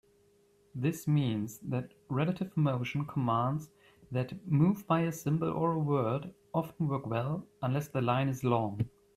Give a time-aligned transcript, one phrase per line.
[0.73, 3.69] This means that relative motion commands
[4.11, 8.89] that move by a symbol or word often work well unless the line is long.